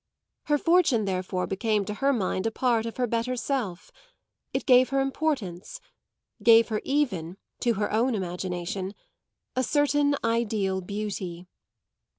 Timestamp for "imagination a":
8.15-9.61